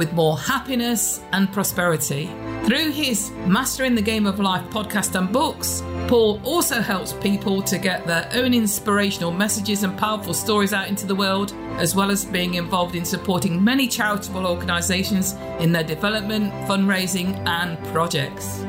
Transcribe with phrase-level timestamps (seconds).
[0.00, 2.24] with more happiness and prosperity.
[2.64, 7.76] Through his Mastering the Game of Life podcast and books, Paul also helps people to
[7.76, 12.24] get their own inspirational messages and powerful stories out into the world, as well as
[12.24, 18.62] being involved in supporting many charitable organisations in their development, fundraising, and projects.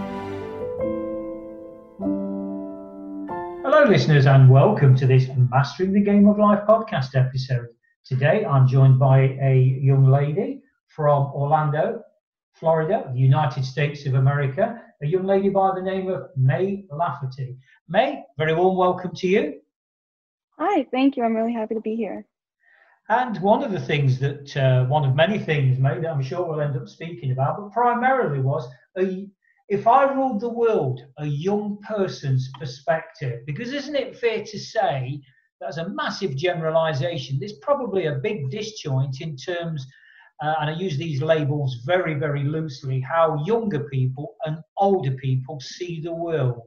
[3.64, 7.68] Hello, listeners, and welcome to this Mastering the Game of Life podcast episode.
[8.04, 10.62] Today, I'm joined by a young lady
[10.96, 12.04] from Orlando,
[12.54, 17.58] Florida, the United States of America, a young lady by the name of May Lafferty.
[17.88, 19.62] May, very warm welcome to you.
[20.60, 21.24] Hi, thank you.
[21.24, 22.26] I'm really happy to be here.
[23.10, 26.46] And one of the things that, uh, one of many things, May, that I'm sure
[26.46, 29.28] we'll end up speaking about, but primarily was a,
[29.70, 33.42] if I ruled the world, a young person's perspective.
[33.46, 35.22] Because isn't it fair to say
[35.60, 37.40] that's a massive generalization?
[37.40, 39.88] There's probably a big disjoint in terms
[40.42, 45.60] uh, and I use these labels very, very loosely, how younger people and older people
[45.60, 46.64] see the world?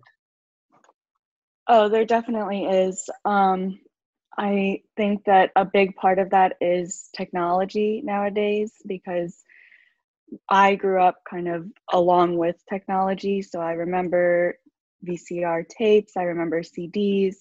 [1.67, 3.09] Oh, there definitely is.
[3.25, 3.81] Um,
[4.39, 9.43] I think that a big part of that is technology nowadays because
[10.49, 13.43] I grew up kind of along with technology.
[13.43, 14.59] So I remember
[15.05, 17.37] VCR tapes, I remember CDs,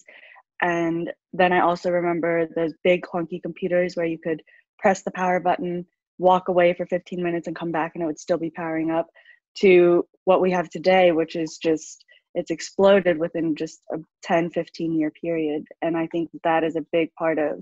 [0.62, 4.42] and then I also remember those big clunky computers where you could
[4.78, 5.86] press the power button
[6.18, 9.08] walk away for 15 minutes and come back and it would still be powering up
[9.56, 14.92] to what we have today which is just it's exploded within just a 10 15
[14.92, 15.64] year period.
[15.82, 17.60] And i think that is a big part of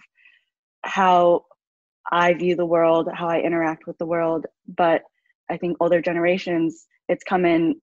[0.83, 1.45] how
[2.11, 4.47] i view the world how i interact with the world.
[4.67, 5.03] But
[5.51, 7.81] i think older generations it's come in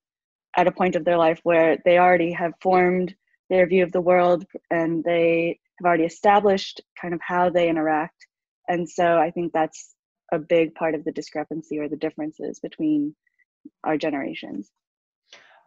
[0.57, 3.13] at a point of their life where they already have formed
[3.49, 8.25] their view of the world and they have already established kind of how they interact.
[8.67, 9.95] And so i think that's
[10.31, 13.16] a big part of the discrepancy or the differences between
[13.84, 14.72] our generations.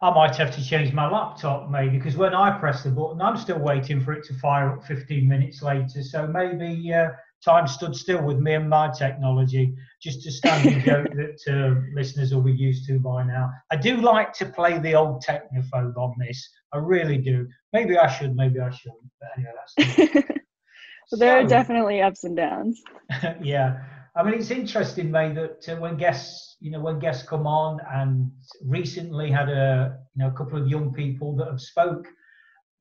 [0.01, 3.37] I might have to change my laptop maybe because when I press the button, I'm
[3.37, 6.03] still waiting for it to fire up 15 minutes later.
[6.03, 7.11] So maybe uh,
[7.43, 12.33] time stood still with me and my technology, just a standing joke that uh, listeners
[12.33, 13.49] will be used to by now.
[13.71, 16.49] I do like to play the old technophobe on this.
[16.73, 17.47] I really do.
[17.71, 19.09] Maybe I should, maybe I shouldn't.
[19.21, 20.29] But anyway, that's.
[21.11, 22.81] well, there so, are definitely ups and downs.
[23.41, 23.83] yeah.
[24.15, 27.79] I mean, it's interesting, May, that uh, when guests, you know, when guests come on,
[27.91, 28.31] and
[28.63, 32.05] recently had a, you know, a couple of young people that have spoke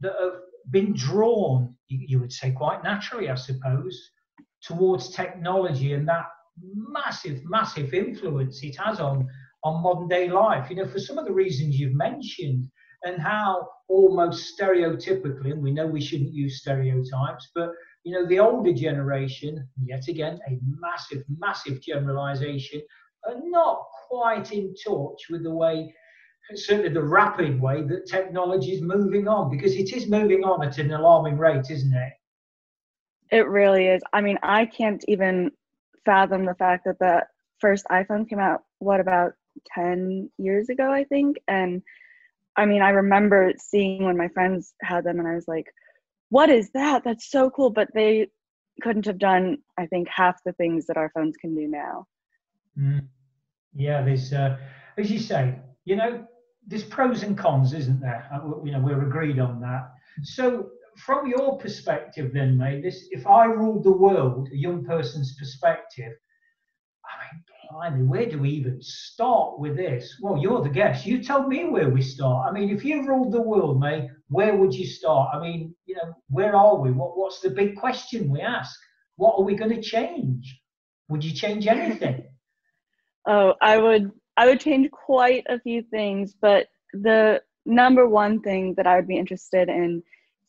[0.00, 0.40] that have
[0.70, 3.98] been drawn, you, would say, quite naturally, I suppose,
[4.62, 6.26] towards technology and that
[6.74, 9.26] massive, massive influence it has on
[9.64, 10.68] on modern day life.
[10.70, 12.68] You know, for some of the reasons you've mentioned,
[13.04, 17.70] and how almost stereotypically, and we know we shouldn't use stereotypes, but
[18.04, 22.82] you know, the older generation, yet again, a massive, massive generalization,
[23.28, 25.94] are not quite in touch with the way,
[26.54, 30.78] certainly the rapid way that technology is moving on, because it is moving on at
[30.78, 32.12] an alarming rate, isn't it?
[33.30, 34.02] It really is.
[34.12, 35.52] I mean, I can't even
[36.04, 37.24] fathom the fact that the
[37.60, 39.32] first iPhone came out, what, about
[39.74, 41.38] 10 years ago, I think?
[41.46, 41.82] And
[42.56, 45.72] I mean, I remember seeing when my friends had them, and I was like,
[46.32, 47.04] what is that?
[47.04, 47.68] That's so cool.
[47.68, 48.28] But they
[48.80, 52.06] couldn't have done, I think, half the things that our phones can do now.
[52.78, 53.06] Mm.
[53.74, 54.56] Yeah, there's, uh,
[54.96, 56.26] as you say, you know,
[56.66, 58.26] there's pros and cons, isn't there?
[58.32, 59.92] Uh, you know, we're agreed on that.
[60.22, 65.36] So, from your perspective, then, May, this if I ruled the world, a young person's
[65.36, 66.12] perspective,
[67.04, 70.18] I mean, blimey, where do we even start with this?
[70.22, 71.04] Well, you're the guest.
[71.04, 72.48] You tell me where we start.
[72.48, 75.30] I mean, if you ruled the world, May, where would you start?
[75.34, 76.90] I mean, you know, where are we?
[76.90, 78.74] What, what's the big question we ask?
[79.16, 80.60] What are we going to change?
[81.08, 82.24] Would you change anything?
[83.28, 84.10] oh, I would.
[84.38, 89.06] I would change quite a few things, but the number one thing that I would
[89.06, 90.02] be interested in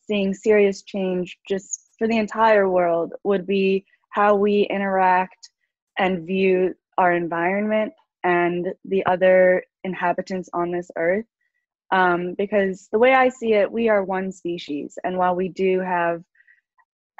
[0.06, 5.50] seeing serious change just for the entire world would be how we interact
[5.98, 7.92] and view our environment
[8.22, 11.26] and the other inhabitants on this earth.
[11.94, 15.78] Um, because the way I see it, we are one species, and while we do
[15.78, 16.24] have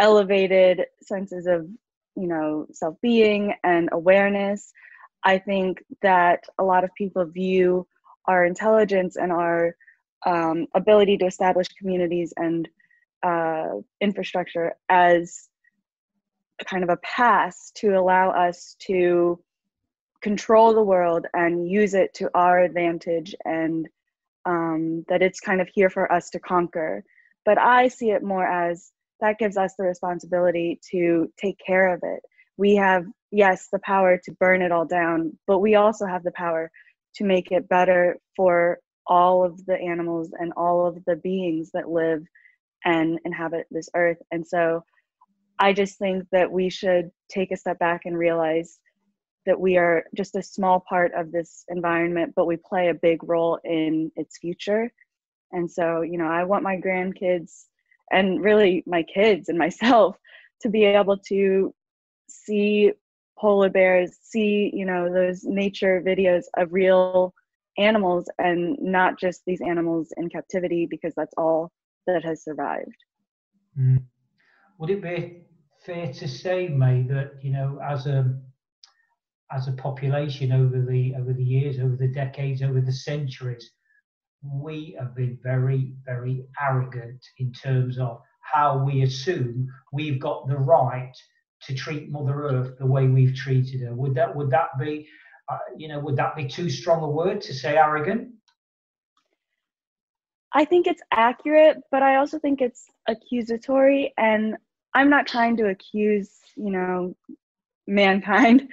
[0.01, 1.69] elevated senses of,
[2.17, 4.73] you know, self-being and awareness,
[5.23, 7.87] I think that a lot of people view
[8.27, 9.77] our intelligence and our
[10.27, 12.69] um, ability to establish communities and
[13.23, 15.49] uh, infrastructure as
[16.69, 19.39] kind of a pass to allow us to
[20.21, 23.89] control the world and use it to our advantage and
[24.47, 27.05] um, that it's kind of here for us to conquer.
[27.45, 32.01] But I see it more as that gives us the responsibility to take care of
[32.03, 32.21] it.
[32.57, 36.33] We have, yes, the power to burn it all down, but we also have the
[36.33, 36.71] power
[37.17, 41.89] to make it better for all of the animals and all of the beings that
[41.89, 42.23] live
[42.85, 44.19] and inhabit this earth.
[44.31, 44.85] And so
[45.59, 48.79] I just think that we should take a step back and realize
[49.47, 53.23] that we are just a small part of this environment, but we play a big
[53.23, 54.93] role in its future.
[55.53, 57.65] And so, you know, I want my grandkids
[58.11, 60.17] and really my kids and myself
[60.63, 61.75] to be able to
[62.29, 62.93] see
[63.39, 67.35] polar bears, see, you know, those nature videos of real
[67.77, 71.73] animals and not just these animals in captivity because that's all
[72.07, 72.97] that has survived.
[73.79, 74.05] Mm.
[74.79, 75.45] Would it be
[75.85, 78.39] fair to say, May, that you know, as a
[79.55, 83.71] as a population over the over the years, over the decades, over the centuries,
[84.43, 90.57] we have been very, very arrogant in terms of how we assume we've got the
[90.57, 91.15] right
[91.63, 93.95] to treat Mother Earth the way we've treated her.
[93.95, 95.09] Would that would that be,
[95.49, 98.33] uh, you know, would that be too strong a word to say arrogant?
[100.53, 104.57] I think it's accurate, but I also think it's accusatory, and
[104.95, 107.17] I'm not trying to accuse, you know,
[107.87, 108.69] mankind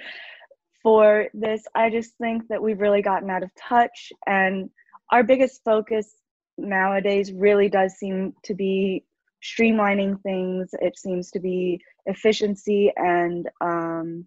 [0.82, 1.62] for this.
[1.74, 4.70] I just think that we've really gotten out of touch, and
[5.10, 6.14] our biggest focus
[6.58, 9.04] nowadays really does seem to be
[9.42, 10.70] streamlining things.
[10.74, 14.26] It seems to be efficiency and um,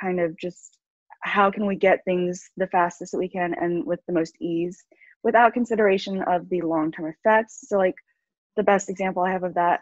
[0.00, 0.78] kind of just
[1.24, 4.84] how can we get things the fastest that we can and with the most ease
[5.22, 7.94] without consideration of the long-term effects so like
[8.56, 9.80] the best example i have of that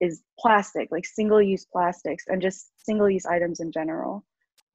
[0.00, 4.24] is plastic like single-use plastics and just single-use items in general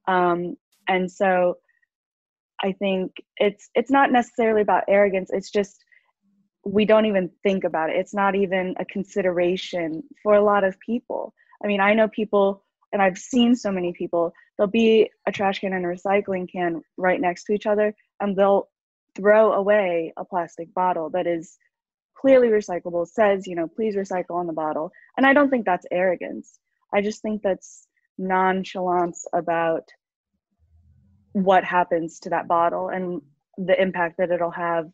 [0.08, 0.56] um,
[0.88, 1.58] and so
[2.64, 5.30] i think it's it's not necessarily about arrogance.
[5.32, 5.84] It's just
[6.66, 7.96] we don't even think about it.
[7.96, 11.34] It's not even a consideration for a lot of people.
[11.64, 15.60] I mean i know people and i've seen so many people there'll be a trash
[15.60, 18.68] can and a recycling can right next to each other and they'll
[19.16, 21.58] throw away a plastic bottle that is
[22.20, 24.92] clearly recyclable says you know please recycle on the bottle.
[25.18, 26.60] And i don't think that's arrogance.
[26.94, 27.88] I just think that's
[28.20, 29.84] nonchalance about
[31.34, 33.22] what happens to that bottle and
[33.58, 34.86] the impact that it'll have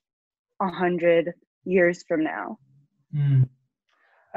[0.62, 1.33] a hundred
[1.66, 2.57] years from now
[3.16, 3.48] mm.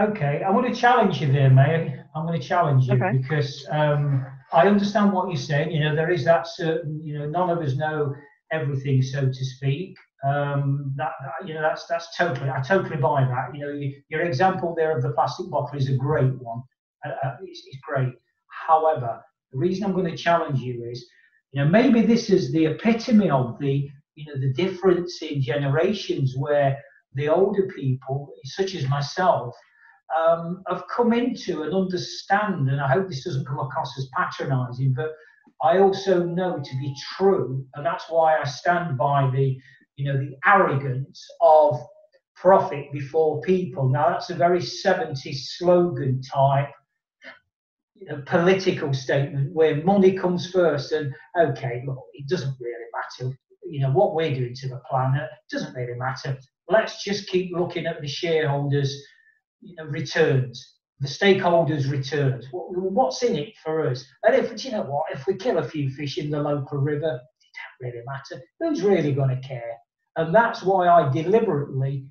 [0.01, 3.19] okay i want to challenge you there may i'm going to challenge you okay.
[3.19, 7.29] because um, i understand what you're saying you know there is that certain you know
[7.29, 8.15] none of us know
[8.51, 9.97] everything, so to speak.
[10.27, 13.55] Um, that, that, you know that's that's totally I totally buy that.
[13.55, 16.63] You know you, your example there of the plastic bottle is a great one.
[17.07, 18.15] Uh, uh, it's, it's great.
[18.49, 19.23] However,
[19.53, 21.07] the reason I'm going to challenge you is,
[21.53, 26.35] you know, maybe this is the epitome of the you know the difference in generations
[26.37, 26.77] where
[27.15, 29.55] the older people, such as myself,
[30.17, 32.69] um, have come into and understand.
[32.69, 35.13] And I hope this doesn't come across as patronising, but
[35.63, 39.57] I also know to be true, and that's why I stand by the,
[39.97, 41.81] you know, the arrogance of
[42.37, 43.89] profit before people.
[43.89, 46.71] Now that's a very 70s slogan type
[48.07, 53.37] know, political statement where money comes first and okay, look, it doesn't really matter.
[53.65, 56.39] You know, what we're doing to the planet doesn't really matter.
[56.69, 58.95] Let's just keep looking at the shareholders'
[59.61, 62.47] you know, returns the stakeholders' returns.
[62.51, 64.05] what's in it for us?
[64.25, 67.21] And if you know what, if we kill a few fish in the local river,
[67.41, 68.43] it don't really matter.
[68.59, 69.77] Who's really going to care?
[70.17, 72.07] And that's why I deliberately,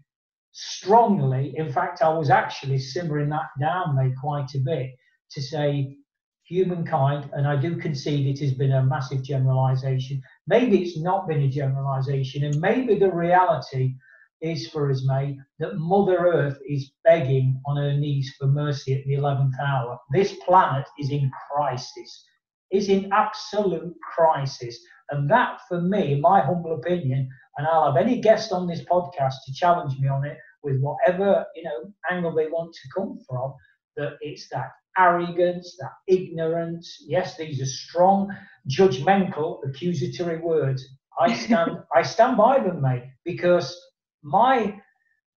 [0.53, 4.91] strongly, in fact, I was actually simmering that down there quite a bit
[5.31, 5.98] to say
[6.43, 10.22] humankind, and I do concede it has been a massive generalization.
[10.48, 13.96] Maybe it's not been a generalization, and maybe the reality
[14.41, 19.05] is for us, mate, that Mother Earth is begging on her knees for mercy at
[19.05, 20.00] the 11th hour.
[20.12, 22.25] This planet is in crisis,
[22.72, 24.79] is in absolute crisis.
[25.10, 29.34] And that, for me, my humble opinion, and I'll have any guest on this podcast
[29.46, 33.53] to challenge me on it with whatever you know angle they want to come from,
[33.98, 37.04] that it's that arrogance, that ignorance.
[37.08, 38.36] Yes, these are strong,
[38.70, 40.88] judgmental, accusatory words.
[41.20, 43.80] I stand, I stand by them, mate, because
[44.24, 44.80] my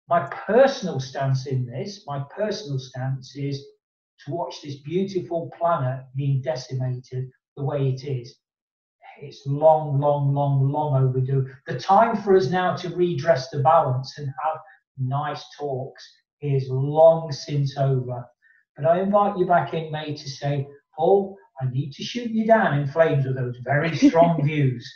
[0.10, 3.64] my personal stance in this, my personal stance is
[4.26, 8.36] to watch this beautiful planet being decimated the way it is.
[9.22, 11.48] it's long, long, long, long overdue.
[11.68, 14.60] The time for us now to redress the balance and have
[14.98, 16.04] nice talks
[16.42, 18.26] is long since over.
[18.80, 22.46] But I invite you back in May to say, Paul, I need to shoot you
[22.48, 24.90] down in flames with those very strong views.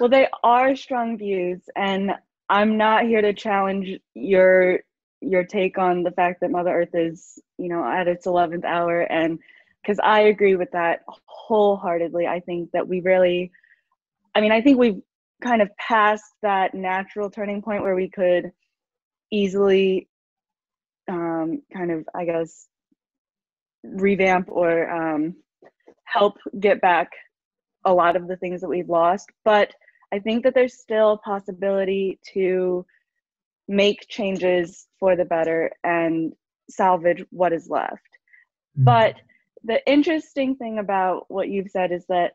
[0.00, 2.12] Well, they are strong views, and
[2.48, 4.80] I'm not here to challenge your
[5.20, 9.00] your take on the fact that Mother Earth is, you know, at its 11th hour
[9.00, 9.40] and
[9.82, 12.26] because I agree with that wholeheartedly.
[12.26, 13.50] I think that we really,
[14.34, 15.00] I mean, I think we've
[15.42, 18.52] kind of passed that natural turning point where we could
[19.32, 20.08] easily
[21.08, 22.66] um, kind of, I guess,
[23.84, 25.36] revamp or um,
[26.04, 27.10] help get back
[27.84, 29.28] a lot of the things that we've lost.
[29.44, 29.72] But
[30.12, 32.84] I think that there's still a possibility to
[33.68, 36.32] make changes for the better and
[36.70, 37.92] salvage what is left.
[38.76, 38.84] Mm-hmm.
[38.84, 39.16] But
[39.64, 42.32] the interesting thing about what you've said is that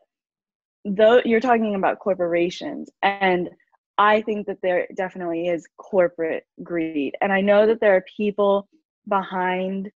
[0.84, 3.48] though you're talking about corporations and
[3.96, 7.14] I think that there definitely is corporate greed.
[7.20, 8.68] And I know that there are people
[9.06, 9.90] behind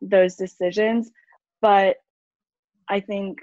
[0.00, 1.10] those decisions,
[1.60, 1.96] but
[2.88, 3.38] I think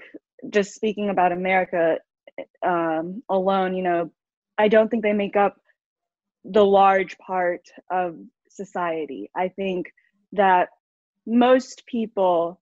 [0.50, 1.98] just speaking about America
[2.66, 4.10] um, alone, you know,
[4.58, 5.56] I don't think they make up
[6.44, 8.16] the large part of
[8.48, 9.30] society.
[9.36, 9.92] I think
[10.32, 10.68] that
[11.26, 12.60] most people,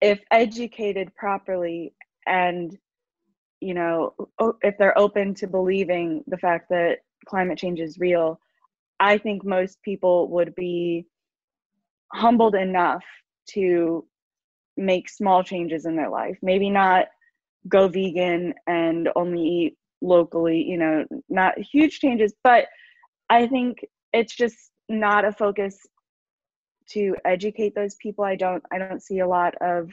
[0.00, 1.94] if educated properly
[2.26, 2.76] and
[3.64, 4.14] you know,
[4.62, 8.38] if they're open to believing the fact that climate change is real,
[9.00, 11.06] I think most people would be
[12.12, 13.04] humbled enough
[13.50, 14.06] to
[14.76, 16.36] make small changes in their life.
[16.42, 17.06] Maybe not
[17.68, 22.66] go vegan and only eat locally, you know, not huge changes, but
[23.30, 23.78] I think
[24.12, 24.56] it's just
[24.88, 25.78] not a focus
[26.90, 28.24] to educate those people.
[28.24, 29.90] I don't I don't see a lot of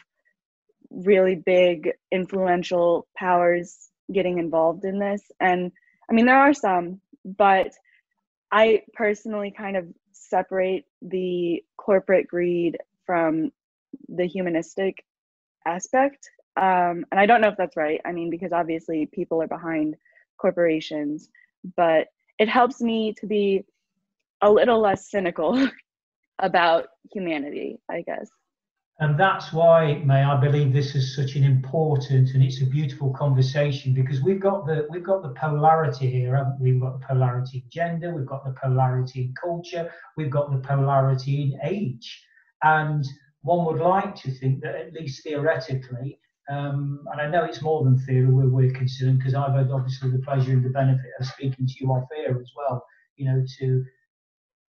[0.91, 5.21] really big influential powers getting involved in this.
[5.39, 5.71] And
[6.09, 7.71] I mean there are some, but
[8.51, 13.51] I personally kind of separate the corporate greed from
[14.09, 15.03] the humanistic
[15.65, 18.01] aspect um, and I don't know if that's right.
[18.05, 19.95] I mean, because obviously people are behind
[20.37, 21.29] corporations,
[21.77, 22.07] but
[22.39, 23.63] it helps me to be
[24.41, 25.67] a little less cynical
[26.39, 28.29] about humanity, I guess.
[28.99, 33.11] And that's why, May, I believe this is such an important and it's a beautiful
[33.11, 36.73] conversation because we've got the we've got the polarity here, haven't we?
[36.73, 40.59] We've got the polarity in gender, we've got the polarity in culture, we've got the
[40.59, 42.23] polarity in age.
[42.61, 43.03] And
[43.41, 46.19] one would like to think that at least theoretically,
[46.51, 50.11] um, and I know it's more than theory we're, we're considering because I've had obviously
[50.11, 52.85] the pleasure and the benefit of speaking to you off air as well.
[53.15, 53.83] You know, to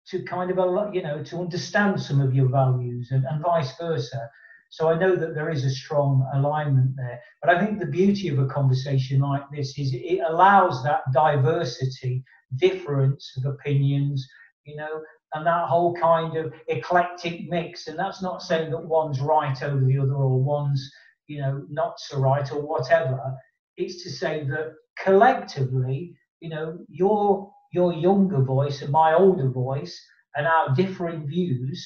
[0.09, 4.29] to kind of you know to understand some of your values and, and vice versa.
[4.69, 7.21] So I know that there is a strong alignment there.
[7.41, 12.23] But I think the beauty of a conversation like this is it allows that diversity,
[12.57, 14.27] difference of opinions,
[14.65, 15.01] you know,
[15.33, 17.87] and that whole kind of eclectic mix.
[17.87, 20.91] And that's not saying that one's right over the other or one's
[21.27, 23.35] you know, not so right or whatever.
[23.77, 29.93] It's to say that collectively, you know, your your younger voice and my older voice
[30.35, 31.85] and our differing views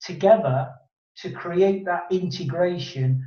[0.00, 0.68] together
[1.18, 3.24] to create that integration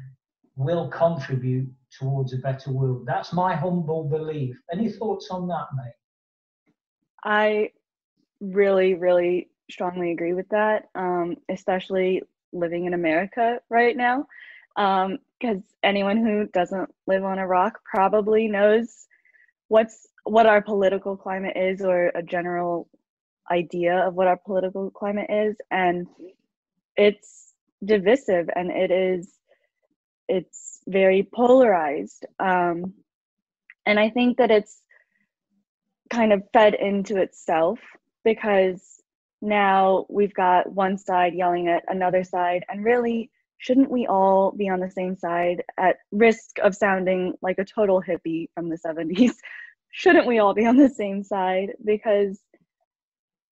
[0.56, 3.06] will contribute towards a better world.
[3.06, 4.60] That's my humble belief.
[4.74, 6.74] Any thoughts on that, mate?
[7.24, 7.70] I
[8.42, 14.26] really, really strongly agree with that, um, especially living in America right now
[14.76, 19.08] because um, anyone who doesn't live on a rock probably knows
[19.68, 22.90] what's what our political climate is or a general
[23.52, 26.08] idea of what our political climate is and
[26.98, 27.54] it's
[27.84, 29.34] divisive and it is
[30.28, 32.94] it's very polarized um,
[33.86, 34.82] and i think that it's
[36.10, 37.80] kind of fed into itself
[38.24, 39.02] because
[39.42, 44.70] now we've got one side yelling at another side and really shouldn't we all be
[44.70, 49.36] on the same side at risk of sounding like a total hippie from the 70s?
[49.96, 51.72] shouldn't we all be on the same side?
[51.86, 52.42] Because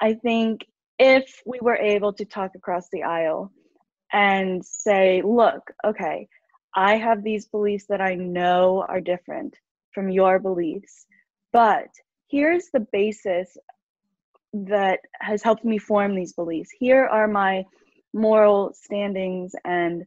[0.01, 0.65] I think
[0.99, 3.49] if we were able to talk across the aisle
[4.11, 6.27] and say, look, okay,
[6.75, 9.55] I have these beliefs that I know are different
[9.93, 11.05] from your beliefs,
[11.53, 11.87] but
[12.27, 13.55] here's the basis
[14.51, 16.71] that has helped me form these beliefs.
[16.77, 17.63] Here are my
[18.13, 20.05] moral standings and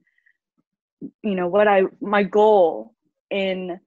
[1.22, 2.94] you know what i my goal
[3.30, 3.80] in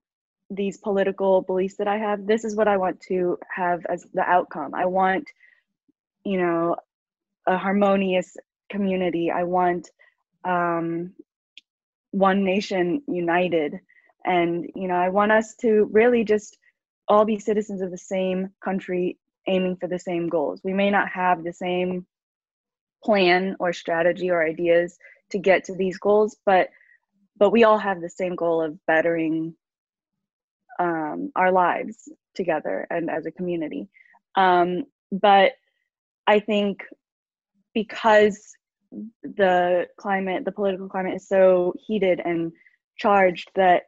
[0.50, 4.22] these political beliefs that i have this is what i want to have as the
[4.22, 4.74] outcome.
[4.74, 5.30] I want
[6.24, 6.76] you know
[7.46, 8.38] a harmonious
[8.70, 9.32] community.
[9.32, 9.90] I want
[10.46, 11.14] um,
[12.12, 13.80] one nation united.
[14.26, 16.58] And, you know, I want us to really just
[17.08, 20.62] all be citizens of the same country aiming for the same goals.
[20.64, 22.06] We may not have the same
[23.04, 24.98] plan or strategy or ideas
[25.32, 26.70] to get to these goals, but
[27.38, 29.56] but we all have the same goal of bettering
[30.80, 33.88] um, our lives together and as a community.
[34.36, 35.54] Um, but
[36.26, 36.84] I think
[37.74, 38.56] because
[39.24, 42.52] the climate, the political climate is so heated and
[42.98, 43.84] charged that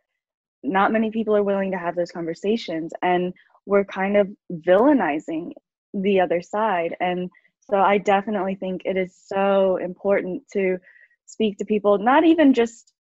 [0.63, 2.91] not many people are willing to have those conversations.
[3.01, 3.33] And
[3.65, 5.51] we're kind of villainizing
[5.93, 6.95] the other side.
[6.99, 7.29] And
[7.69, 10.77] so I definitely think it is so important to
[11.25, 12.93] speak to people, not even just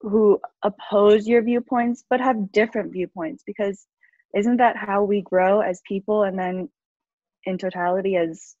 [0.00, 3.86] who oppose your viewpoints, but have different viewpoints, because
[4.34, 6.68] isn't that how we grow as people and then
[7.44, 8.56] in totality as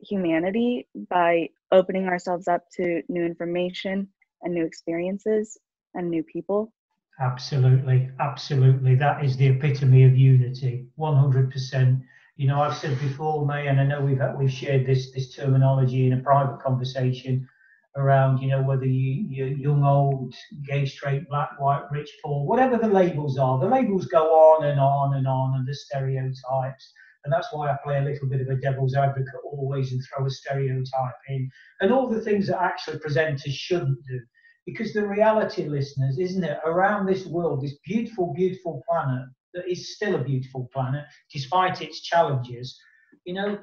[0.00, 4.08] humanity by opening ourselves up to new information
[4.42, 5.58] and new experiences
[5.94, 6.72] and new people?
[7.20, 8.94] Absolutely, absolutely.
[8.96, 12.02] That is the epitome of unity, 100%.
[12.36, 16.08] You know, I've said before, May, and I know we've we've shared this this terminology
[16.08, 17.48] in a private conversation
[17.96, 20.34] around, you know, whether you you're young, old,
[20.66, 23.58] gay, straight, black, white, rich, poor, whatever the labels are.
[23.58, 26.92] The labels go on and on and on, and the stereotypes.
[27.24, 30.26] And that's why I play a little bit of a devil's advocate always and throw
[30.26, 34.20] a stereotype in, and all the things that actually presenters shouldn't do
[34.66, 39.94] because the reality, listeners, isn't it, around this world, this beautiful, beautiful planet that is
[39.94, 42.78] still a beautiful planet despite its challenges,
[43.24, 43.58] you know,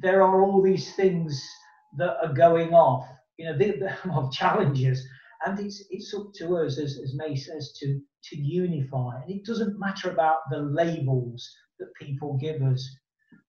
[0.00, 1.42] there are all these things
[1.96, 3.06] that are going off,
[3.38, 5.06] you know, the, challenges.
[5.46, 8.00] And it's, it's up to us, as, as May says, to,
[8.30, 9.20] to unify.
[9.22, 11.48] And it doesn't matter about the labels
[11.78, 12.88] that people give us.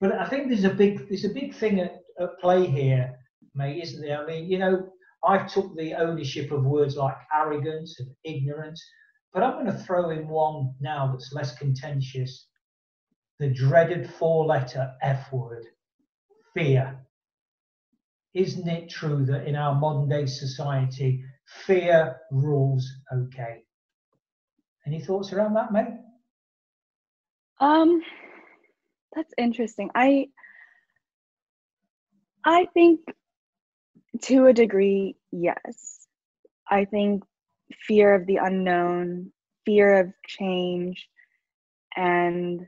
[0.02, 3.14] But I think there's a big there's a big thing at, at play here,
[3.54, 4.22] May, isn't there?
[4.22, 4.90] I mean, you know,
[5.24, 8.84] I've took the ownership of words like arrogance and ignorance,
[9.34, 12.48] but I'm going to throw in one now that's less contentious.
[13.40, 15.66] The dreaded four letter F word,
[16.54, 17.05] fear.
[18.36, 21.24] Isn't it true that in our modern day society,
[21.66, 23.64] fear rules okay?
[24.86, 25.88] Any thoughts around that, May?
[27.62, 28.02] Um,
[29.16, 29.90] that's interesting.
[29.96, 30.28] I
[32.44, 33.00] I think
[34.24, 36.06] to a degree, yes.
[36.70, 37.24] I think
[37.88, 39.32] fear of the unknown,
[39.66, 41.08] fear of change,
[41.96, 42.68] and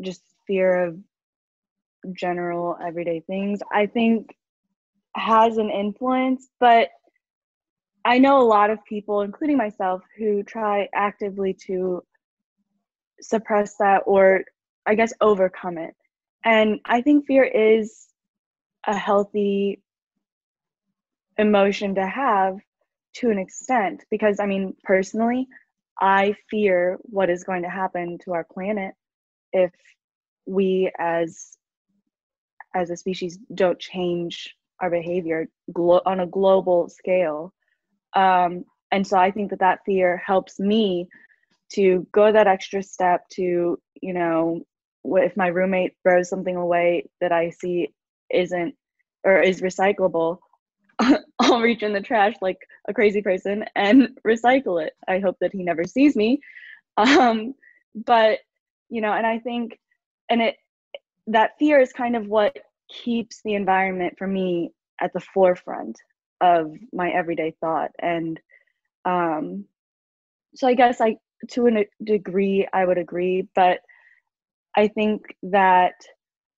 [0.00, 0.98] just fear of
[2.14, 4.34] general everyday things, I think
[5.16, 6.48] has an influence.
[6.60, 6.90] But
[8.04, 12.04] I know a lot of people, including myself, who try actively to
[13.20, 14.44] suppress that or,
[14.86, 15.94] I guess, overcome it.
[16.44, 18.06] And I think fear is
[18.86, 19.82] a healthy
[21.38, 22.58] emotion to have
[23.14, 25.46] to an extent because i mean personally
[26.00, 28.94] i fear what is going to happen to our planet
[29.52, 29.72] if
[30.46, 31.56] we as
[32.74, 37.52] as a species don't change our behavior glo- on a global scale
[38.14, 41.08] um, and so i think that that fear helps me
[41.72, 44.60] to go that extra step to you know
[45.04, 47.88] if my roommate throws something away that i see
[48.30, 48.74] isn't
[49.24, 50.38] or is recyclable
[51.40, 52.58] I'll reach in the trash like
[52.88, 54.94] a crazy person and recycle it.
[55.08, 56.40] I hope that he never sees me.
[56.96, 57.54] Um,
[57.94, 58.40] but
[58.88, 59.78] you know, and I think,
[60.28, 60.56] and it
[61.28, 62.56] that fear is kind of what
[62.88, 64.70] keeps the environment for me
[65.00, 66.00] at the forefront
[66.40, 67.90] of my everyday thought.
[67.98, 68.40] And
[69.04, 69.64] um,
[70.54, 71.16] so I guess I,
[71.50, 73.80] to a degree, I would agree, but
[74.76, 75.94] I think that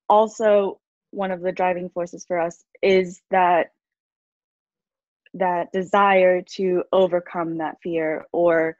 [0.07, 0.79] also
[1.11, 3.67] one of the driving forces for us is that
[5.35, 8.77] that desire to overcome that fear or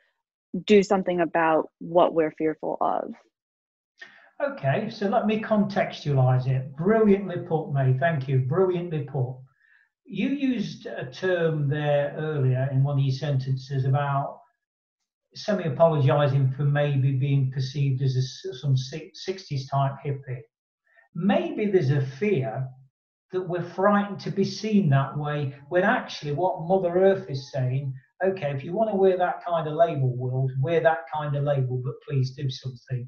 [0.66, 3.14] do something about what we're fearful of.
[4.42, 6.74] Okay, so let me contextualize it.
[6.78, 7.98] Brilliantly put, May.
[8.00, 8.40] Thank you.
[8.40, 9.36] Brilliantly put.
[10.06, 14.40] You used a term there earlier in one of your sentences about
[15.36, 20.42] semi apologizing for maybe being perceived as a, some 60s type hippie.
[21.14, 22.66] Maybe there's a fear
[23.34, 27.94] that we're frightened to be seen that way when actually what Mother Earth is saying,
[28.24, 31.44] okay, if you want to wear that kind of label, world, wear that kind of
[31.44, 33.08] label, but please do something.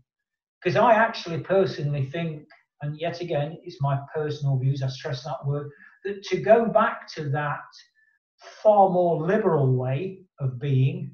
[0.61, 2.43] Because I actually personally think,
[2.81, 5.69] and yet again, it's my personal views, I stress that word,
[6.03, 7.59] that to go back to that
[8.63, 11.11] far more liberal way of being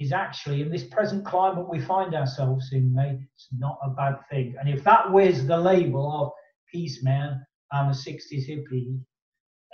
[0.00, 4.16] is actually in this present climate we find ourselves in, mate, it's not a bad
[4.30, 4.54] thing.
[4.58, 6.32] And if that wears the label of
[6.70, 8.98] peace, man, I'm a 60s hippie,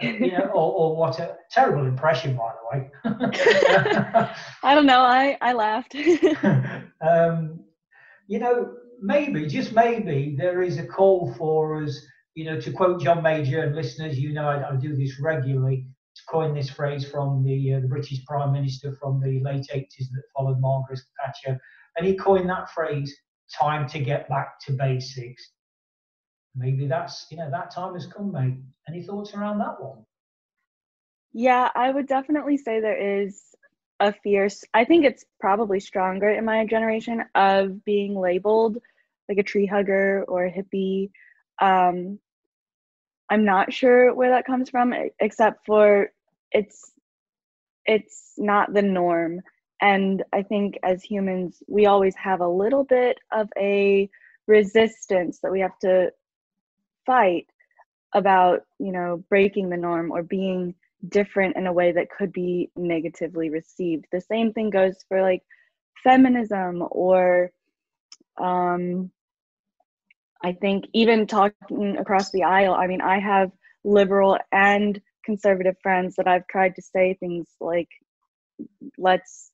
[0.00, 2.90] you know, or, or what a terrible impression, by the way.
[4.62, 5.00] I don't know.
[5.00, 5.94] I I laughed.
[7.00, 7.61] um,
[8.26, 12.00] you know, maybe just maybe there is a call for us.
[12.34, 15.86] You know, to quote John Major and listeners, you know, I, I do this regularly.
[16.16, 20.10] To coin this phrase from the uh, the British Prime Minister from the late 80s
[20.12, 21.60] that followed Margaret Thatcher,
[21.96, 23.14] and he coined that phrase,
[23.58, 25.52] "Time to get back to basics."
[26.54, 28.58] maybe that's you know that time has come mate
[28.88, 30.04] any thoughts around that one
[31.32, 33.42] yeah i would definitely say there is
[34.00, 38.78] a fierce i think it's probably stronger in my generation of being labeled
[39.28, 41.10] like a tree hugger or a hippie.
[41.60, 42.18] Um
[43.30, 46.10] i'm not sure where that comes from except for
[46.52, 46.92] it's
[47.86, 49.40] it's not the norm.
[49.80, 54.08] And i think as humans we always have a little bit of a
[54.46, 56.12] resistance that we have to
[57.06, 57.46] fight
[58.14, 60.74] about you know breaking the norm or being
[61.08, 64.06] different in a way that could be negatively received.
[64.12, 65.42] The same thing goes for like
[66.02, 67.50] feminism or
[68.40, 69.10] um
[70.42, 73.50] i think even talking across the aisle i mean i have
[73.84, 77.88] liberal and conservative friends that i've tried to say things like
[78.96, 79.50] let's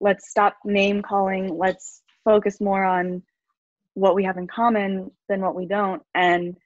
[0.00, 1.56] let's stop name calling.
[1.56, 3.22] Let's focus more on
[3.94, 6.02] what we have in common than what we don't.
[6.14, 6.56] And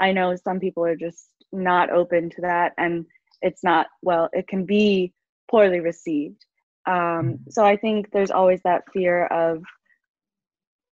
[0.00, 3.06] I know some people are just not open to that, and
[3.42, 4.28] it's not well.
[4.32, 5.12] It can be
[5.50, 6.44] poorly received.
[6.86, 7.34] Um, mm-hmm.
[7.50, 9.62] so I think there's always that fear of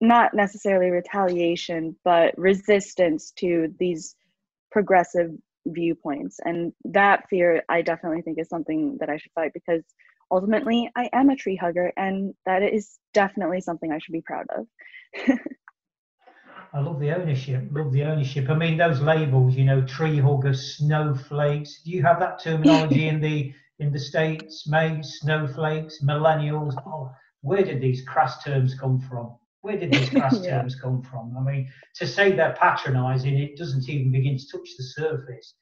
[0.01, 4.14] not necessarily retaliation, but resistance to these
[4.70, 5.31] progressive
[5.66, 9.83] viewpoints, and that fear I definitely think is something that I should fight because
[10.31, 14.46] ultimately I am a tree hugger, and that is definitely something I should be proud
[14.57, 14.66] of.
[16.74, 17.64] I love the ownership.
[17.72, 18.50] Love the ownership.
[18.50, 21.83] I mean, those labels, you know, tree huggers, snowflakes.
[21.83, 24.68] Do you have that terminology in the in the states?
[24.68, 26.74] May snowflakes, millennials.
[26.87, 29.35] Oh, where did these crass terms come from?
[29.62, 30.59] Where did these crass yeah.
[30.59, 31.35] terms come from?
[31.38, 35.54] I mean, to say they're patronising, it doesn't even begin to touch the surface.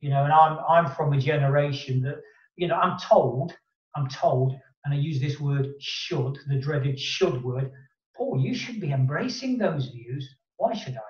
[0.00, 2.16] You know, and I'm I'm from a generation that,
[2.56, 3.54] you know, I'm told,
[3.94, 4.54] I'm told,
[4.86, 7.70] and I use this word should, the dreaded should word.
[8.16, 10.26] Paul, you should be embracing those views.
[10.56, 11.00] Why should I?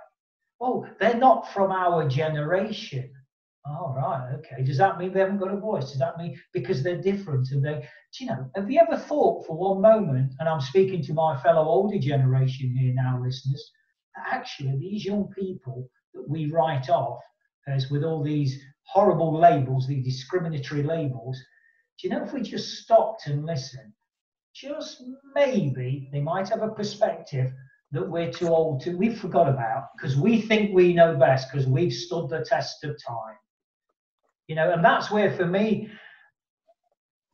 [0.60, 3.10] Oh, they're not from our generation.
[3.68, 4.62] All right, okay.
[4.62, 5.90] Does that mean they haven't got a voice?
[5.90, 7.80] Does that mean because they're different and they,
[8.16, 11.36] do you know, have you ever thought for one moment, and I'm speaking to my
[11.42, 13.72] fellow older generation here now, listeners,
[14.14, 17.20] that actually these young people that we write off
[17.66, 21.36] as with all these horrible labels, these discriminatory labels,
[21.98, 23.92] do you know if we just stopped and listened,
[24.54, 25.02] just
[25.34, 27.52] maybe they might have a perspective
[27.92, 31.66] that we're too old to, we forgot about because we think we know best because
[31.66, 33.36] we've stood the test of time.
[34.48, 35.88] You know, and that's where for me,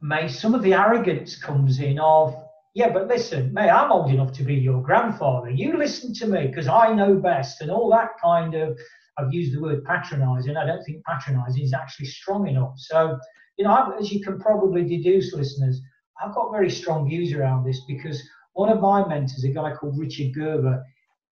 [0.01, 2.35] May, some of the arrogance comes in of,
[2.75, 5.51] yeah, but listen, May, I'm old enough to be your grandfather.
[5.51, 8.79] You listen to me because I know best and all that kind of,
[9.19, 10.57] I've used the word patronizing.
[10.57, 12.73] I don't think patronizing is actually strong enough.
[12.77, 13.19] So,
[13.59, 15.81] you know, I've, as you can probably deduce, listeners,
[16.23, 18.23] I've got very strong views around this because
[18.55, 20.83] one of my mentors, a guy called Richard Gerver,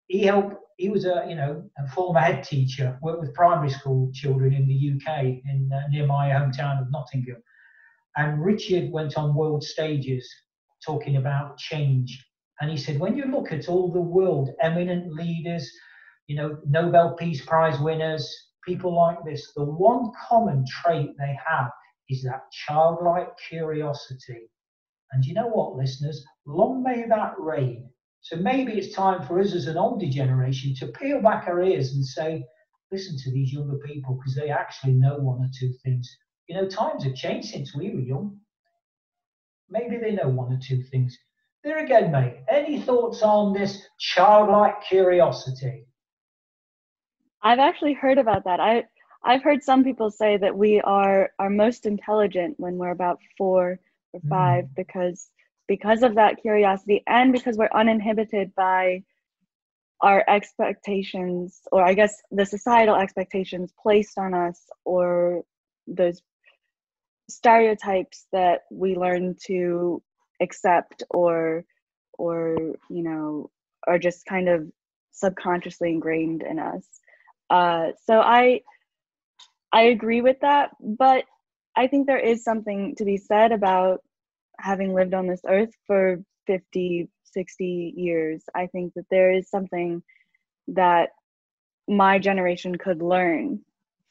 [0.08, 0.56] he helped.
[0.78, 4.68] He was a you know a former head teacher, worked with primary school children in
[4.68, 7.42] the UK, in uh, near my hometown of Nottingham.
[8.18, 10.30] And Richard went on world stages
[10.86, 12.26] talking about change.
[12.62, 15.70] And he said, when you look at all the world eminent leaders,
[16.28, 18.34] you know, Nobel Peace Prize winners,
[18.66, 21.70] people like this, the one common trait they have
[22.10, 24.50] is that childlike curiosity
[25.12, 26.26] and you know what, listeners?
[26.46, 27.90] Long may that reign.
[28.22, 31.94] So maybe it's time for us as an older generation to peel back our ears
[31.94, 32.44] and say,
[32.92, 36.10] listen to these younger people because they actually know one or two things.
[36.48, 38.40] You know, times have changed since we were young.
[39.70, 41.18] Maybe they know one or two things.
[41.64, 45.88] There again, mate, any thoughts on this childlike curiosity?
[47.42, 48.60] I've actually heard about that.
[48.60, 48.86] I
[49.24, 53.80] I've heard some people say that we are are most intelligent when we're about four
[54.16, 54.76] or five mm.
[54.76, 55.30] because
[55.68, 59.04] because of that curiosity and because we're uninhibited by
[60.02, 65.44] our expectations or i guess the societal expectations placed on us or
[65.88, 66.22] those
[67.30, 70.02] stereotypes that we learn to
[70.42, 71.64] accept or
[72.18, 72.56] or
[72.90, 73.50] you know
[73.88, 74.68] are just kind of
[75.12, 76.86] subconsciously ingrained in us
[77.50, 78.60] uh, so i
[79.72, 81.26] i agree with that but
[81.76, 84.02] I think there is something to be said about
[84.60, 88.44] having lived on this earth for 50, 60 years.
[88.54, 90.04] I think that there is something
[90.70, 91.10] that
[91.88, 93.60] my generation could learn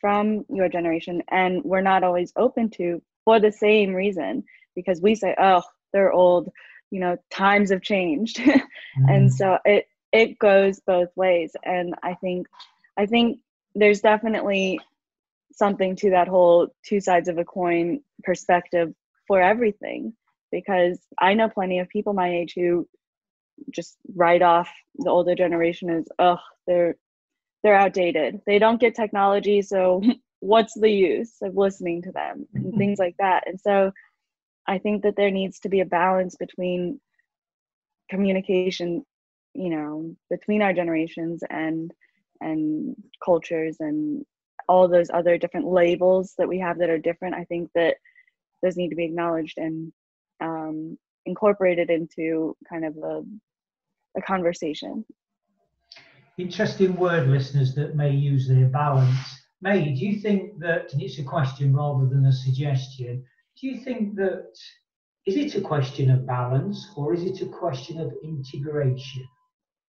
[0.01, 5.15] from your generation and we're not always open to for the same reason because we
[5.15, 6.49] say oh they're old
[6.91, 9.09] you know times have changed mm-hmm.
[9.09, 12.47] and so it it goes both ways and i think
[12.97, 13.39] i think
[13.75, 14.79] there's definitely
[15.53, 18.93] something to that whole two sides of a coin perspective
[19.27, 20.13] for everything
[20.55, 22.87] because i know plenty of people my age who
[23.71, 26.97] just write off the older generation as oh they're
[27.63, 28.43] they're outdated.
[28.47, 30.03] They don't get technology so
[30.41, 32.47] what's the use of listening to them?
[32.55, 33.45] and things like that.
[33.47, 33.93] And so
[34.67, 37.01] i think that there needs to be a balance between
[38.11, 39.05] communication
[39.55, 41.93] you know between our generations and
[42.41, 44.25] and cultures and
[44.69, 47.35] all those other different labels that we have that are different.
[47.35, 47.97] I think that
[48.63, 49.93] those need to be acknowledged and
[50.41, 53.23] um, incorporated into kind of a,
[54.17, 55.05] a conversation.
[56.39, 59.43] Interesting word listeners that may use their balance.
[59.61, 63.25] May do you think that and it's a question rather than a suggestion
[63.59, 64.53] do you think that
[65.27, 69.27] is it a question of balance or is it a question of integration?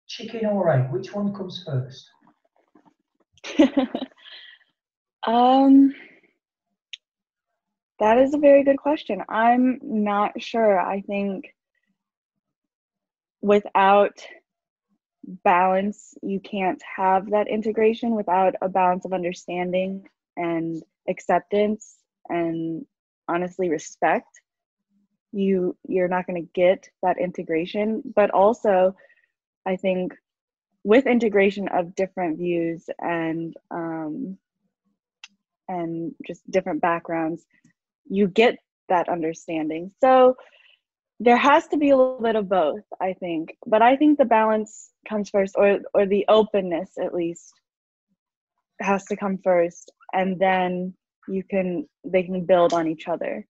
[0.08, 2.10] Chicken or egg which one comes first?
[5.28, 5.96] Um
[8.00, 9.22] that is a very good question.
[9.30, 10.80] I'm not sure.
[10.80, 11.54] I think
[13.42, 14.26] without
[15.44, 21.98] balance you can't have that integration without a balance of understanding and acceptance
[22.30, 22.86] and
[23.28, 24.28] honestly respect.
[25.32, 28.04] You you're not going to get that integration.
[28.16, 28.96] But also
[29.66, 30.14] i think
[30.84, 34.38] with integration of different views and um,
[35.68, 37.44] and just different backgrounds
[38.08, 38.58] you get
[38.90, 39.92] that understanding.
[40.02, 40.36] So
[41.20, 44.26] there has to be a little bit of both i think but i think the
[44.26, 47.54] balance comes first or or the openness at least
[48.82, 50.94] has to come first and then
[51.28, 53.46] you can they can build on each other.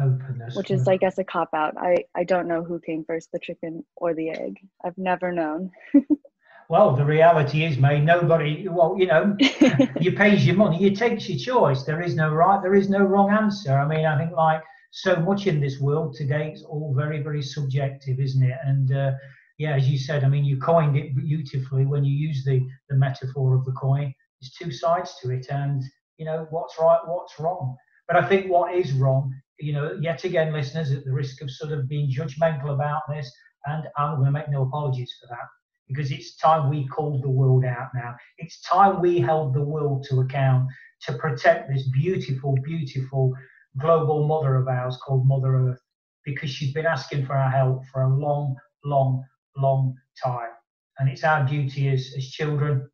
[0.00, 3.28] Openness which is i guess a cop out i i don't know who came first
[3.32, 4.56] the chicken or the egg.
[4.84, 5.70] I've never known
[6.70, 9.36] well the reality is mate nobody well you know
[10.00, 11.82] you pays your money you takes your choice.
[11.82, 13.76] There is no right there is no wrong answer.
[13.76, 17.42] I mean i think like so much in this world today it's all very very
[17.42, 18.56] subjective isn't it?
[18.64, 19.12] And uh,
[19.58, 22.96] yeah as you said i mean you coined it beautifully when you use the the
[22.96, 24.14] metaphor of the coin.
[24.40, 25.82] There's two sides to it and
[26.18, 27.76] you know what's right what's wrong?
[28.06, 31.50] But i think what is wrong you know yet again listeners at the risk of
[31.50, 33.30] sort of being judgmental about this
[33.66, 35.48] and i'm going to make no apologies for that
[35.90, 40.04] because it's time we called the world out now it's time we held the world
[40.08, 40.66] to account
[41.02, 43.32] to protect this beautiful beautiful
[43.78, 45.80] global mother of ours called Mother Earth
[46.24, 49.24] because she's been asking for our help for a long, long,
[49.56, 50.50] long time.
[50.98, 52.88] And it's our duty as, as children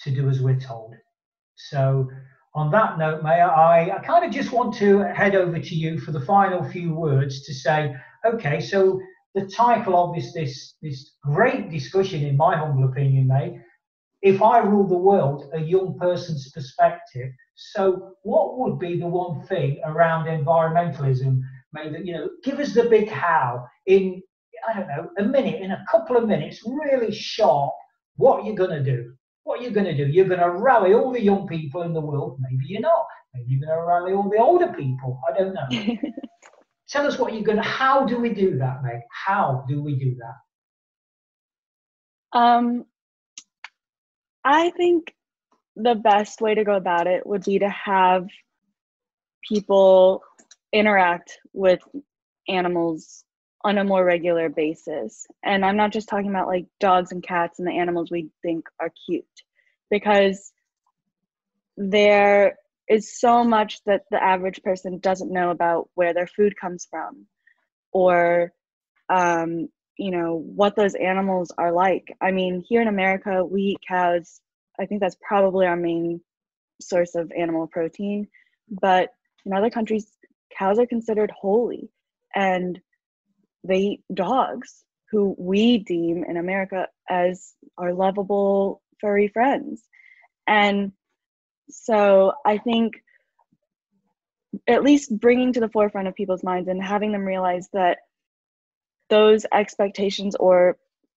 [0.00, 0.94] to do as we're told.
[1.56, 2.08] So,
[2.54, 5.98] on that note, Mayor, I, I kind of just want to head over to you
[5.98, 9.00] for the final few words to say, okay, so
[9.34, 13.58] the title of this, this, this great discussion, in my humble opinion, May,
[14.22, 19.46] if I rule the world, a young person's perspective, so, what would be the one
[19.46, 21.40] thing around environmentalism?
[21.72, 24.22] Maybe you know, give us the big how in
[24.68, 27.72] I don't know a minute, in a couple of minutes, really sharp.
[28.16, 29.14] What are you're going to do?
[29.44, 30.10] What are you're going to do?
[30.10, 32.38] You're going to rally all the young people in the world.
[32.40, 33.06] Maybe you're not.
[33.34, 35.20] Maybe you're going to rally all the older people.
[35.28, 35.68] I don't know.
[36.88, 37.62] Tell us what you're going to.
[37.62, 39.00] How do we do that, Meg?
[39.10, 40.16] How do we do
[42.32, 42.38] that?
[42.38, 42.84] Um,
[44.44, 45.14] I think
[45.76, 48.26] the best way to go about it would be to have
[49.48, 50.22] people
[50.72, 51.80] interact with
[52.48, 53.24] animals
[53.62, 55.26] on a more regular basis.
[55.42, 58.66] And I'm not just talking about like dogs and cats and the animals we think
[58.78, 59.24] are cute,
[59.90, 60.52] because
[61.76, 62.56] there
[62.88, 67.26] is so much that the average person doesn't know about where their food comes from
[67.92, 68.52] or
[69.08, 73.78] um, you know what those animals are like i mean here in america we eat
[73.86, 74.40] cows
[74.78, 76.20] I think that's probably our main
[76.80, 78.28] source of animal protein.
[78.68, 79.10] But
[79.44, 80.10] in other countries,
[80.56, 81.90] cows are considered holy
[82.34, 82.80] and
[83.62, 89.82] they eat dogs who we deem in America as our lovable furry friends.
[90.46, 90.92] And
[91.70, 93.02] so I think
[94.68, 97.98] at least bringing to the forefront of people's minds and having them realize that
[99.10, 100.76] those expectations or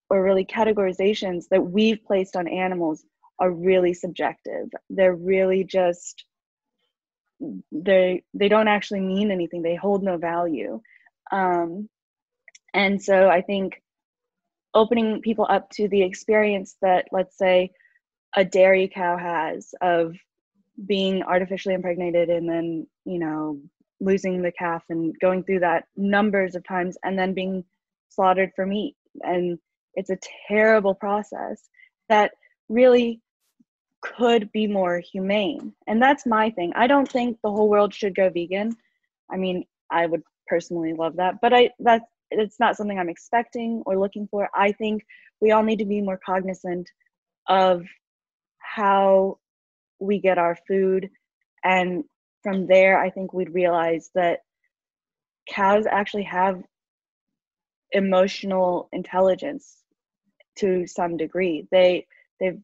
[0.10, 3.04] or really categorizations that we've placed on animals
[3.40, 4.70] are really subjective.
[4.90, 6.26] They're really just
[7.72, 9.62] they they don't actually mean anything.
[9.62, 10.82] They hold no value.
[11.32, 11.90] Um,
[12.74, 13.82] and so I think
[14.74, 17.72] opening people up to the experience that let's say
[18.36, 20.16] a dairy cow has of
[20.86, 23.60] being artificially impregnated and then you know
[24.00, 27.64] losing the calf and going through that numbers of times and then being
[28.10, 28.96] slaughtered for meat.
[29.22, 29.58] And
[29.96, 31.68] it's a terrible process
[32.10, 32.32] that
[32.70, 33.22] really
[34.02, 35.74] could be more humane.
[35.88, 36.74] And that's my thing.
[36.76, 38.76] I don't think the whole world should go vegan.
[39.32, 43.84] I mean i would personally love that but i that it's not something i'm expecting
[43.86, 44.50] or looking for.
[44.54, 45.06] I think
[45.40, 46.90] we all need to be more cognizant
[47.48, 47.84] of
[48.60, 49.40] how
[50.00, 51.10] we get our food.
[51.64, 52.04] And
[52.44, 54.40] from there i think we'd realize that
[55.50, 56.62] cows actually have
[57.92, 59.84] emotional intelligence
[60.58, 61.68] to some degree.
[61.72, 62.06] They
[62.40, 62.60] they've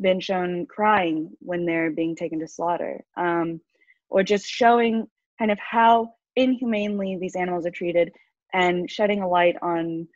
[0.00, 3.60] been shown crying when they're being taken to slaughter um,
[4.08, 5.06] or just showing
[5.38, 8.12] kind of how inhumanely these animals are treated
[8.52, 10.06] and shedding a light on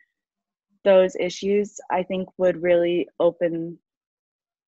[0.85, 3.77] those issues i think would really open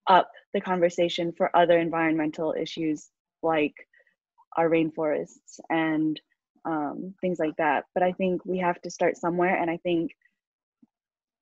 [0.07, 3.09] up the conversation for other environmental issues
[3.43, 3.73] like
[4.55, 6.19] our rainforests and
[6.65, 7.85] um, things like that.
[7.93, 10.11] But I think we have to start somewhere, and I think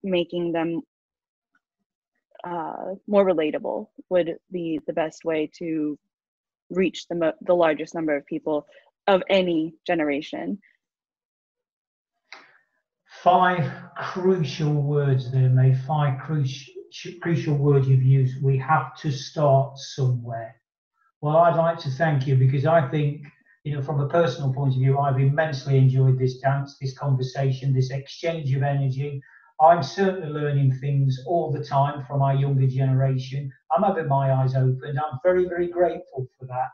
[0.04, 0.82] making them
[2.44, 5.98] uh, more relatable would be the best way to
[6.70, 8.66] reach the mo- the largest number of people
[9.08, 10.60] of any generation.
[13.24, 15.74] Five crucial words there, Mei.
[15.74, 16.74] Five crucial
[17.22, 18.42] crucial word you've used.
[18.42, 20.56] We have to start somewhere.
[21.22, 23.26] Well, I'd like to thank you because I think,
[23.64, 27.74] you know, from a personal point of view, I've immensely enjoyed this dance, this conversation,
[27.74, 29.22] this exchange of energy.
[29.60, 33.52] I'm certainly learning things all the time from our younger generation.
[33.76, 35.00] I'm having my eyes opened.
[35.00, 36.70] I'm very, very grateful for that.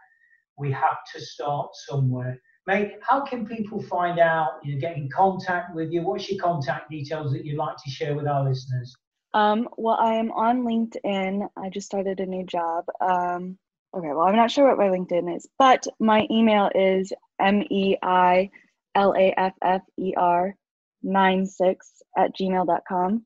[0.58, 2.38] We have to start somewhere.
[2.68, 6.04] Mate, how can people find out, you know, get in contact with you?
[6.04, 8.96] What's your contact details that you'd like to share with our listeners?
[9.34, 11.48] Um, well, I am on LinkedIn.
[11.58, 12.86] I just started a new job.
[13.00, 13.58] Um,
[13.96, 17.98] okay, well, I'm not sure what my LinkedIn is, but my email is M E
[18.02, 18.50] I
[18.96, 20.56] L A F F E R
[21.04, 23.26] nine six at gmail.com.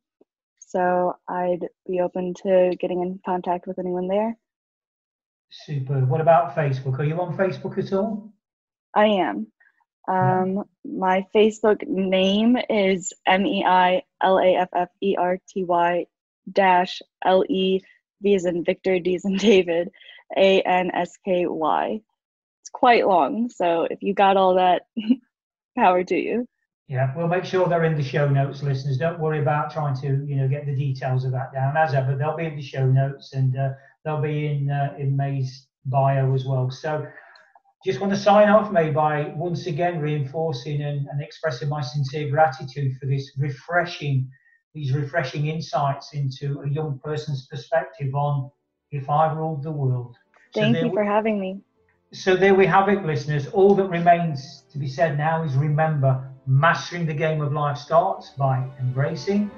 [0.60, 4.38] So I'd be open to getting in contact with anyone there.
[5.50, 6.06] Super.
[6.06, 7.00] What about Facebook?
[7.00, 8.34] Are you on Facebook at all?
[8.94, 9.48] I am.
[10.08, 15.64] Um, my Facebook name is M E I L A F F E R T
[15.64, 16.06] Y
[16.52, 17.82] dash L E
[18.22, 19.90] V as in Victor, D as in David,
[20.36, 22.02] A N S K Y.
[22.62, 24.84] It's quite long, so if you got all that,
[25.78, 26.48] power to you.
[26.88, 28.98] Yeah, we'll make sure they're in the show notes, listeners.
[28.98, 31.76] Don't worry about trying to, you know, get the details of that down.
[31.76, 33.70] As ever, they'll be in the show notes and uh,
[34.04, 36.70] they'll be in uh, in Mei's bio as well.
[36.70, 37.08] So
[37.86, 42.28] just want to sign off, Mei, by once again reinforcing and, and expressing my sincere
[42.32, 44.28] gratitude for this refreshing,
[44.74, 48.50] these refreshing insights into a young person's perspective on
[48.90, 50.18] if I ruled the world.
[50.56, 51.62] Thank so you for having me.
[52.12, 53.48] So there we have it, listeners.
[53.50, 58.32] All that remains to be said now is remember, mastering the game of life starts
[58.32, 59.52] by embracing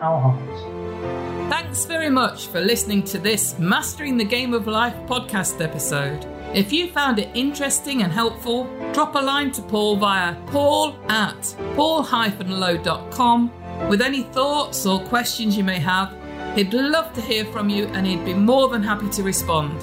[0.00, 1.52] our hearts.
[1.52, 6.26] Thanks very much for listening to this Mastering the Game of Life podcast episode.
[6.54, 11.54] If you found it interesting and helpful, drop a line to Paul via paul at
[11.76, 13.52] paul-low.com
[13.88, 16.12] with any thoughts or questions you may have.
[16.56, 19.78] He'd love to hear from you and he'd be more than happy to respond.